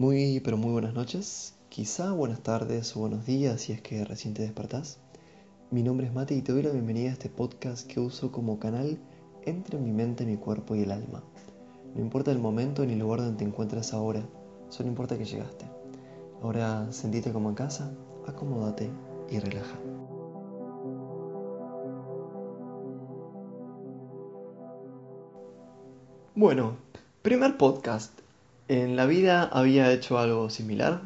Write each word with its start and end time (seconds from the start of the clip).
Muy, 0.00 0.40
pero 0.40 0.56
muy 0.56 0.72
buenas 0.72 0.94
noches, 0.94 1.52
quizá 1.68 2.12
buenas 2.12 2.40
tardes 2.40 2.96
o 2.96 3.00
buenos 3.00 3.26
días 3.26 3.60
si 3.60 3.74
es 3.74 3.82
que 3.82 4.02
recién 4.02 4.32
te 4.32 4.40
despertás. 4.40 4.98
Mi 5.70 5.82
nombre 5.82 6.06
es 6.06 6.14
Mate 6.14 6.34
y 6.34 6.40
te 6.40 6.52
doy 6.52 6.62
la 6.62 6.70
bienvenida 6.70 7.10
a 7.10 7.12
este 7.12 7.28
podcast 7.28 7.86
que 7.86 8.00
uso 8.00 8.32
como 8.32 8.58
canal 8.58 8.98
entre 9.44 9.78
mi 9.78 9.92
mente, 9.92 10.24
mi 10.24 10.38
cuerpo 10.38 10.74
y 10.74 10.84
el 10.84 10.92
alma. 10.92 11.22
No 11.94 12.00
importa 12.00 12.30
el 12.30 12.38
momento 12.38 12.86
ni 12.86 12.94
el 12.94 12.98
lugar 12.98 13.20
donde 13.20 13.36
te 13.36 13.44
encuentras 13.44 13.92
ahora, 13.92 14.26
solo 14.70 14.88
importa 14.88 15.18
que 15.18 15.26
llegaste. 15.26 15.66
Ahora 16.40 16.90
sentite 16.92 17.30
como 17.30 17.50
en 17.50 17.56
casa, 17.56 17.92
acomódate 18.26 18.88
y 19.28 19.38
relaja. 19.38 19.78
Bueno, 26.34 26.78
primer 27.20 27.58
podcast. 27.58 28.19
En 28.70 28.94
la 28.94 29.04
vida 29.04 29.42
había 29.42 29.92
hecho 29.92 30.16
algo 30.16 30.48
similar. 30.48 31.02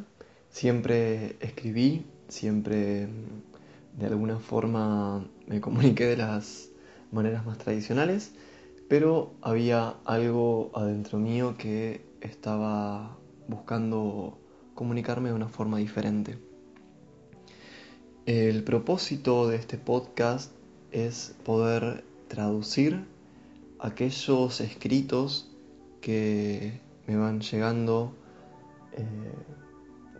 Siempre 0.51 1.37
escribí, 1.41 2.05
siempre 2.29 3.07
mm, 3.07 4.01
de 4.01 4.07
alguna 4.07 4.39
forma 4.39 5.27
me 5.47 5.63
comuniqué 5.63 6.05
de 6.05 6.19
las 6.19 6.69
maneras 7.11 7.47
más 7.47 7.57
tradicionales, 7.57 8.33
pero 8.87 9.33
había 9.41 9.95
algo 10.05 10.73
adentro 10.75 11.19
mío 11.19 11.57
que 11.57 12.05
estaba 12.21 13.17
buscando 13.49 14.39
comunicarme 14.75 15.31
de 15.31 15.35
una 15.35 15.49
forma 15.49 15.79
diferente. 15.79 16.39
El 18.27 18.63
propósito 18.63 19.49
de 19.49 19.57
este 19.57 19.79
podcast 19.79 20.53
es 20.93 21.35
poder 21.47 22.05
traducir 22.29 23.07
aquellos 23.79 24.61
escritos 24.61 25.51
que 26.03 26.84
me 27.07 27.17
van 27.17 27.41
llegando 27.41 28.15
eh, 28.93 29.05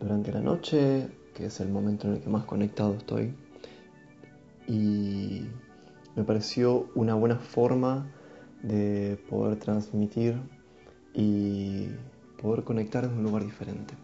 durante 0.01 0.33
la 0.33 0.41
noche, 0.41 1.09
que 1.35 1.47
es 1.47 1.61
el 1.61 1.69
momento 1.71 2.07
en 2.07 2.15
el 2.15 2.21
que 2.21 2.29
más 2.29 2.45
conectado 2.45 2.95
estoy. 2.95 3.35
Y 4.67 5.47
me 6.17 6.25
pareció 6.25 6.89
una 6.95 7.15
buena 7.15 7.37
forma 7.37 8.11
de 8.63 9.19
poder 9.29 9.59
transmitir 9.59 10.41
y 11.13 11.89
poder 12.41 12.65
conectar 12.65 13.05
en 13.05 13.13
un 13.13 13.23
lugar 13.23 13.45
diferente. 13.45 13.95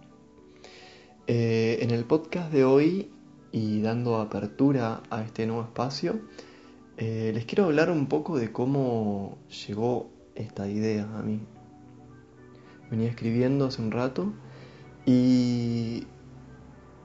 Eh, 1.26 1.78
en 1.82 1.90
el 1.90 2.04
podcast 2.04 2.52
de 2.52 2.64
hoy 2.64 3.10
y 3.52 3.80
dando 3.80 4.16
apertura 4.16 5.02
a 5.10 5.22
este 5.22 5.46
nuevo 5.46 5.62
espacio, 5.62 6.20
eh, 6.96 7.30
les 7.34 7.46
quiero 7.46 7.64
hablar 7.64 7.90
un 7.90 8.06
poco 8.06 8.38
de 8.38 8.52
cómo 8.52 9.38
llegó 9.66 10.10
esta 10.34 10.68
idea 10.68 11.08
a 11.16 11.22
mí. 11.22 11.40
Venía 12.90 13.08
escribiendo 13.08 13.66
hace 13.66 13.80
un 13.82 13.90
rato 13.90 14.32
y 15.06 16.06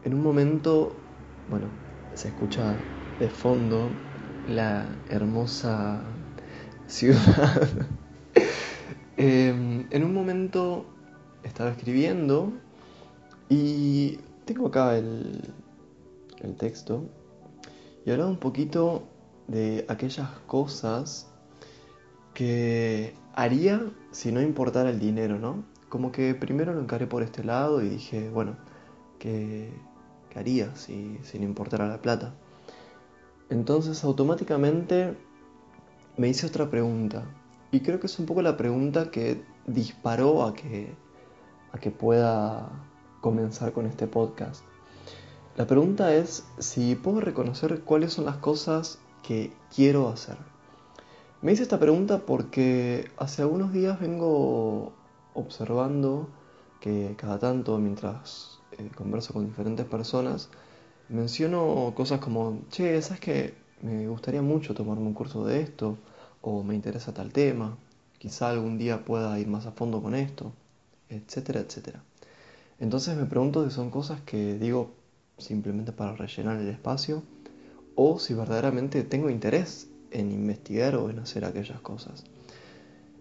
en 0.03 0.14
un 0.14 0.23
momento, 0.23 0.95
bueno, 1.50 1.67
se 2.14 2.30
escucha 2.30 2.75
de 3.19 3.30
fondo 3.30 3.89
la 4.47 4.88
hermosa 5.09 6.02
ciudad. 6.88 7.61
Em, 9.17 9.88
en 9.92 10.03
un 10.03 10.14
momento 10.14 10.86
estaba 11.42 11.69
escribiendo 11.69 12.52
y 13.47 14.17
tengo 14.44 14.67
acá 14.67 14.97
el, 14.97 15.39
el 16.42 16.55
texto 16.55 17.05
y 18.05 18.11
hablaba 18.11 18.30
un 18.30 18.39
poquito 18.39 19.08
de 19.47 19.86
aquellas 19.88 20.30
cosas 20.47 21.31
que 22.33 23.16
haría 23.33 23.81
si 24.11 24.33
no 24.33 24.42
importara 24.42 24.89
el 24.89 24.99
dinero, 24.99 25.39
¿no? 25.39 25.64
Como 25.96 26.12
que 26.12 26.36
primero 26.36 26.74
lo 26.74 26.82
encaré 26.82 27.08
por 27.08 27.24
este 27.24 27.42
lado 27.42 27.82
y 27.82 27.88
dije, 27.88 28.30
bueno, 28.30 28.58
¿qué, 29.18 29.72
haría 30.36 30.76
si, 30.76 31.18
si 31.24 31.40
no 31.40 31.46
importara 31.46 31.88
la 31.88 32.02
plata? 32.02 32.34
Entonces 33.50 34.04
automáticamente 34.04 35.16
me 36.17 36.28
hice 36.28 36.48
otra 36.48 36.70
pregunta. 36.70 37.23
Y 37.72 37.80
creo 37.80 38.02
que 38.02 38.08
es 38.08 38.20
un 38.20 38.26
poco 38.26 38.42
la 38.42 38.58
pregunta 38.58 39.10
que 39.10 39.42
disparó 39.67 40.44
a 40.44 40.54
que, 40.54 40.94
a 41.72 41.78
que 41.78 41.92
pueda 41.92 42.70
comenzar 43.22 43.72
con 43.72 43.86
este 43.86 44.05
podcast. 44.05 44.66
La 45.55 45.66
pregunta 45.66 46.14
es 46.14 46.45
si 46.60 46.95
puedo 46.95 47.22
reconocer 47.22 47.84
cuáles 47.86 48.11
son 48.11 48.26
las 48.26 48.36
cosas 48.36 49.00
que 49.26 49.54
quiero 49.73 50.10
hacer. 50.10 50.36
Me 51.42 51.54
hice 51.54 51.64
esta 51.64 51.80
pregunta 51.80 52.17
porque 52.26 53.10
hace 53.16 53.44
algunos 53.44 53.72
días 53.72 53.98
vengo 53.98 54.92
observando 55.36 56.28
que 56.82 57.16
cada 57.18 57.38
tanto 57.40 57.78
mientras 57.78 58.60
eh, 58.78 58.90
converso 58.96 59.34
con 59.34 59.46
diferentes 59.46 59.86
personas, 59.86 60.50
menciono 61.10 61.94
cosas 61.96 62.20
como, 62.20 62.62
che, 62.70 63.02
¿sabes 63.02 63.20
que 63.20 63.66
Me 63.82 64.08
gustaría 64.08 64.42
mucho 64.42 64.73
tomarme 64.73 65.06
un 65.06 65.14
curso 65.14 65.46
de 65.46 65.62
esto, 65.62 65.98
o 66.42 66.64
me 66.64 66.76
interesa 66.76 67.14
tal 67.14 67.32
tema, 67.32 67.78
quizá 68.18 68.50
algún 68.50 68.78
día 68.78 69.04
pueda 69.06 69.38
ir 69.40 69.48
más 69.48 69.66
a 69.66 69.72
fondo 69.72 70.02
con 70.02 70.16
esto, 70.16 70.54
etcétera, 71.10 71.60
etcétera. 71.60 72.02
Entonces 72.80 73.17
me 73.17 73.26
pregunto 73.26 73.64
si 73.66 73.76
son 73.76 73.90
cosas 73.92 74.22
que 74.22 74.58
digo 74.58 74.92
simplemente 75.38 75.92
para 75.92 76.16
rellenar 76.16 76.58
el 76.60 76.70
espacio, 76.70 77.22
o 77.96 78.17
si 78.20 78.34
verdaderamente 78.34 79.04
tengo 79.04 79.30
interés 79.30 79.88
en 80.12 80.32
investigar 80.32 80.96
o 80.96 81.10
en 81.10 81.20
hacer 81.20 81.46
aquellas 81.46 81.82
cosas. 81.82 82.23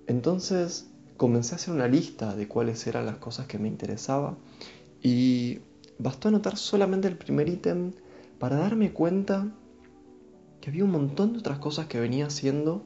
Entonces 0.07 0.89
comencé 1.17 1.55
a 1.55 1.57
hacer 1.57 1.75
una 1.75 1.89
lista 1.89 2.35
de 2.35 2.49
cuáles 2.49 2.87
eran 2.87 3.07
las 3.07 3.17
cosas 3.17 3.47
que 3.47 3.59
me 3.59 3.69
interesaba 3.69 4.37
y 5.03 5.61
bastó 5.99 6.29
anotar 6.29 6.57
solamente 6.57 7.09
el 7.09 7.17
primer 7.17 7.49
ítem 7.49 7.93
para 8.39 8.57
darme 8.57 8.93
cuenta 8.93 9.49
que 10.61 10.71
había 10.71 10.85
un 10.85 10.91
montón 10.91 11.33
de 11.33 11.39
otras 11.39 11.59
cosas 11.59 11.87
que 11.87 12.01
venía 12.01 12.27
haciendo 12.27 12.85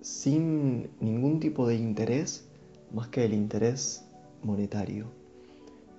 sin 0.00 0.90
ningún 1.00 1.40
tipo 1.40 1.66
de 1.66 1.76
interés 1.76 2.48
más 2.92 3.08
que 3.08 3.24
el 3.24 3.34
interés 3.34 4.04
monetario. 4.42 5.06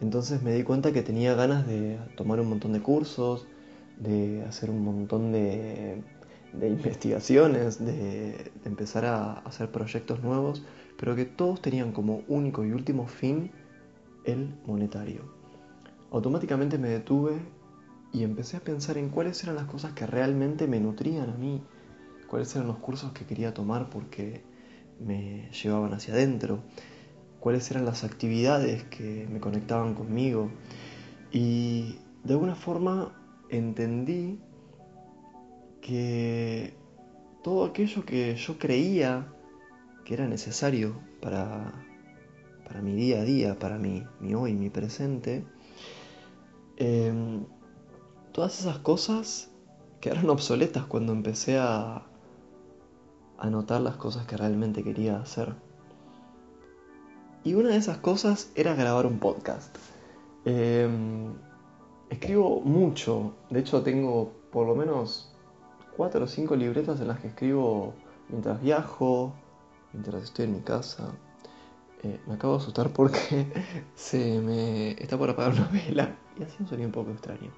Entonces 0.02 0.44
me 0.44 0.53
di 0.53 0.64
cuenta 0.64 0.92
que 0.92 1.02
tenía 1.02 1.34
ganas 1.34 1.66
de 1.66 1.97
tomar 2.16 2.40
un 2.40 2.50
montón 2.50 2.74
de 2.74 2.82
cursos, 2.82 3.46
de 4.00 4.44
hacer 4.44 4.70
un 4.70 4.84
montón 4.84 5.32
de, 5.32 6.02
investigaciones, 6.53 7.84
de, 7.84 8.52
empezar 8.66 9.06
a 9.06 9.34
hacer 9.40 9.72
proyectos 9.72 10.22
nuevos, 10.22 10.64
pero 11.05 11.16
que 11.16 11.25
todos 11.25 11.61
tenían 11.61 11.91
como 11.91 12.23
único 12.27 12.66
y 12.66 12.71
último 12.71 13.05
fin 13.05 13.51
el 14.23 14.55
monetario. 14.66 15.21
Automáticamente 16.09 16.79
me 16.79 16.89
detuve 16.89 17.38
y 18.11 18.23
empecé 18.23 18.57
a 18.57 18.61
pensar 18.61 18.97
en 18.97 19.09
cuáles 19.09 19.43
eran 19.43 19.55
las 19.55 19.66
cosas 19.66 19.93
que 19.93 20.07
realmente 20.07 20.66
me 20.66 20.79
nutrían 20.79 21.29
a 21.29 21.35
mí, 21.35 21.61
cuáles 22.25 22.55
eran 22.55 22.67
los 22.67 22.77
cursos 22.77 23.11
que 23.11 23.23
quería 23.23 23.53
tomar 23.53 23.88
porque 23.91 24.41
me 24.99 25.47
llevaban 25.51 25.93
hacia 25.93 26.16
adentro, 26.16 26.63
cuáles 27.39 27.69
eran 27.69 27.85
las 27.85 28.03
actividades 28.03 28.85
que 28.85 29.27
me 29.31 29.39
conectaban 29.39 29.93
conmigo 29.93 30.49
y 31.31 31.99
de 32.23 32.33
alguna 32.33 32.55
forma 32.55 33.13
entendí 33.51 34.39
que 35.81 36.73
todo 37.43 37.63
aquello 37.63 38.03
que 38.05 38.35
yo 38.35 38.57
creía 38.57 39.34
que 40.05 40.13
era 40.13 40.27
necesario 40.27 40.95
para, 41.21 41.73
para 42.66 42.81
mi 42.81 42.93
día 42.95 43.19
a 43.19 43.23
día, 43.23 43.59
para 43.59 43.77
mi, 43.77 44.05
mi 44.21 44.33
hoy, 44.33 44.53
mi 44.53 44.69
presente, 44.69 45.45
em, 46.77 47.45
todas 48.31 48.59
esas 48.59 48.77
cosas 48.79 49.51
quedaron 49.99 50.29
obsoletas 50.29 50.85
cuando 50.85 51.11
empecé 51.11 51.57
a, 51.57 52.03
a 53.38 53.49
notar 53.49 53.81
las 53.81 53.97
cosas 53.97 54.25
que 54.25 54.38
realmente 54.38 54.83
quería 54.83 55.17
hacer. 55.19 55.53
Y 57.43 57.55
una 57.55 57.69
de 57.69 57.77
esas 57.77 57.97
cosas 57.97 58.51
era 58.55 58.73
grabar 58.75 59.05
un 59.05 59.19
podcast. 59.19 59.75
Em, 60.46 61.34
Escribo 62.09 62.61
mucho, 62.61 63.34
de 63.49 63.59
hecho 63.61 63.81
tengo 63.81 64.31
por 64.51 64.67
lo 64.67 64.75
menos 64.75 65.34
cuatro 65.97 66.25
o 66.25 66.28
cinco 66.28 66.55
libretas 66.55 67.01
en 67.01 67.08
las 67.08 67.19
que 67.19 67.28
escribo 67.28 67.93
mientras 68.29 68.61
viajo, 68.61 69.34
mientras 69.96 70.24
estoy 70.24 70.46
en 70.46 70.53
mi 70.53 70.62
casa. 70.62 71.14
Eh, 72.03 72.20
me 72.28 72.36
acabo 72.36 72.58
de 72.58 72.59
asustar 72.59 72.92
porque 72.92 73.47
se 73.96 74.40
me 74.40 74.92
está 74.92 75.18
por 75.18 75.30
apagar 75.30 75.53
una 75.53 75.68
vela 75.68 76.16
y 76.38 76.44
así 76.44 76.58
un 76.59 76.68
sonido 76.68 76.88
un 76.88 76.94
poco 76.94 77.12
extraño. 77.12 77.52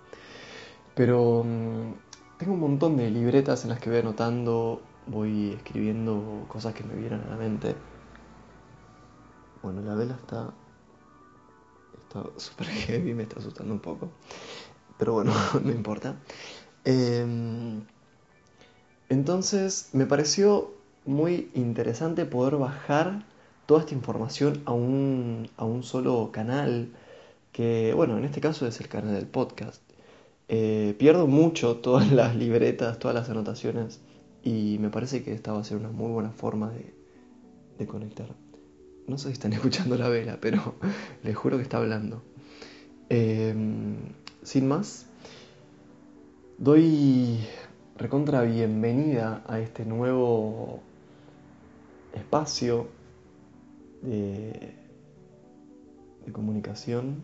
Pero 0.96 1.44
mm, 1.44 1.94
tengo 2.38 2.54
un 2.54 2.60
montón 2.60 2.96
de 2.98 3.10
libretas 3.10 3.64
en 3.64 3.72
las 3.72 3.80
que 3.80 3.90
voy 3.90 4.00
anotando, 4.00 4.82
voy 5.08 5.54
escribiendo 5.54 6.46
cosas 6.48 6.74
que 6.74 6.84
me 6.84 6.96
vienen 6.96 7.22
a 7.22 7.32
la 7.32 7.38
mente. 7.38 7.76
Bueno, 9.62 9.82
la 9.82 9.96
vela 9.96 10.16
está 10.16 10.54
Está 12.08 12.24
súper 12.38 12.68
heavy, 12.68 13.14
me 13.14 13.24
está 13.24 13.40
asustando 13.40 13.74
un 13.74 13.82
poco. 13.82 14.10
Pero 14.98 15.14
bueno, 15.14 15.34
no 15.64 15.72
importa. 15.72 16.16
Em, 16.86 17.84
entonces 19.10 19.90
me 19.92 20.06
pareció 20.06 20.74
muy 21.08 21.50
interesante 21.56 22.26
poder 22.26 22.58
bajar 22.58 23.26
toda 23.66 23.82
esta 23.82 23.96
información 23.96 24.62
a 24.66 24.74
un, 24.74 25.50
a 25.58 25.66
un 25.66 25.84
solo 25.84 26.32
canal, 26.32 26.90
que 27.52 27.94
bueno, 27.96 28.18
en 28.18 28.26
este 28.26 28.42
caso 28.42 28.68
es 28.68 28.80
el 28.80 28.88
canal 28.88 29.14
del 29.14 29.28
podcast. 29.28 29.82
Eh, 30.50 30.96
pierdo 30.98 31.28
mucho 31.28 31.78
todas 31.78 32.12
las 32.14 32.36
libretas, 32.36 33.00
todas 33.00 33.16
las 33.16 33.30
anotaciones 33.30 34.00
y 34.44 34.78
me 34.80 34.90
parece 34.90 35.24
que 35.24 35.34
esta 35.34 35.52
va 35.52 35.60
a 35.60 35.64
ser 35.64 35.78
una 35.78 35.90
muy 35.90 36.12
buena 36.12 36.32
forma 36.32 36.72
de, 36.72 36.94
de 37.78 37.86
conectar. 37.86 38.28
No 39.08 39.18
sé 39.18 39.28
si 39.28 39.34
están 39.34 39.54
escuchando 39.54 39.98
la 39.98 40.10
vela, 40.10 40.38
pero 40.40 40.76
les 41.24 41.36
juro 41.36 41.58
que 41.58 41.64
está 41.64 41.78
hablando. 41.78 42.22
Em, 43.10 43.98
sin 44.44 44.68
más, 44.68 45.06
doy 46.58 47.40
recontra 47.98 48.42
bienvenida 48.44 49.44
a 49.48 49.60
este 49.60 49.86
nuevo 49.86 50.82
espacio 52.14 52.88
de, 54.02 54.76
comunicación 56.34 57.24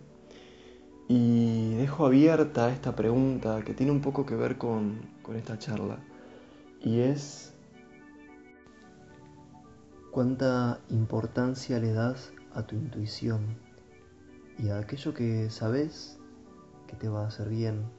y 1.09 1.75
dejo 1.75 2.05
abierta 2.05 2.71
esta 2.71 2.95
pregunta 2.95 3.61
que 3.65 3.73
tiene 3.73 3.91
un 3.91 3.99
poco 3.99 4.25
que 4.25 4.35
ver 4.35 4.57
con, 4.57 5.01
con 5.21 5.35
esta 5.35 5.59
charla 5.59 5.99
y 6.81 6.99
es 7.01 7.53
cuánta 10.11 10.79
importancia 10.89 11.79
le 11.79 11.91
das 11.91 12.31
a 12.53 12.63
tu 12.63 12.75
intuición 12.75 13.57
y 14.57 14.69
a 14.69 14.77
aquello 14.77 15.13
que 15.13 15.49
sabes 15.49 16.17
que 16.87 16.95
te 16.95 17.09
va 17.09 17.23
a 17.23 17.27
hacer 17.27 17.49
bien, 17.49 17.89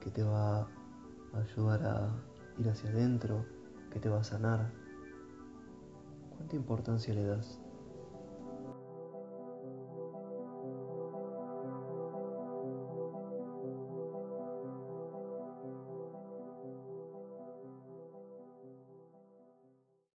que 0.00 0.10
te 0.10 0.24
va 0.24 0.62
a 0.62 0.68
ayudar 1.38 1.86
a 1.86 2.10
ir 2.58 2.68
hacia 2.68 2.90
adentro, 2.90 3.46
que 3.92 4.00
te 4.00 4.08
va 4.08 4.20
a 4.20 4.24
sanar. 4.24 4.79
¿Cuánta 6.40 6.56
importancia 6.56 7.12
le 7.12 7.22
das? 7.22 7.60